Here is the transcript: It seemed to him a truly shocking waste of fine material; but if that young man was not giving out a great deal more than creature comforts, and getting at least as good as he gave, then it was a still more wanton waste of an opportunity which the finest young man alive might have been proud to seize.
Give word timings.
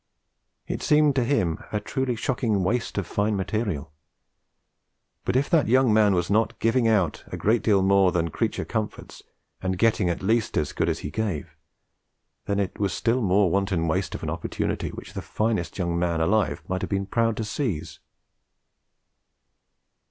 It 0.65 0.81
seemed 0.81 1.15
to 1.15 1.23
him 1.23 1.63
a 1.71 1.79
truly 1.79 2.15
shocking 2.15 2.63
waste 2.63 2.97
of 2.97 3.05
fine 3.05 3.35
material; 3.35 3.93
but 5.25 5.35
if 5.35 5.47
that 5.51 5.67
young 5.67 5.93
man 5.93 6.15
was 6.15 6.27
not 6.27 6.57
giving 6.57 6.87
out 6.87 7.23
a 7.27 7.37
great 7.37 7.61
deal 7.61 7.83
more 7.83 8.11
than 8.11 8.31
creature 8.31 8.65
comforts, 8.65 9.21
and 9.61 9.77
getting 9.77 10.09
at 10.09 10.23
least 10.23 10.57
as 10.57 10.73
good 10.73 10.89
as 10.89 11.01
he 11.05 11.11
gave, 11.11 11.55
then 12.45 12.57
it 12.59 12.79
was 12.79 12.93
a 12.93 12.95
still 12.95 13.21
more 13.21 13.51
wanton 13.51 13.87
waste 13.87 14.15
of 14.15 14.23
an 14.23 14.29
opportunity 14.31 14.89
which 14.89 15.13
the 15.13 15.21
finest 15.21 15.77
young 15.77 15.99
man 15.99 16.19
alive 16.19 16.63
might 16.67 16.81
have 16.81 16.89
been 16.89 17.05
proud 17.05 17.37
to 17.37 17.43
seize. 17.43 17.99